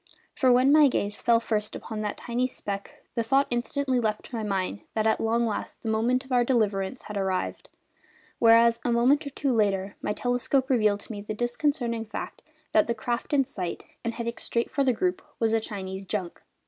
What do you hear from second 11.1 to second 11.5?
me the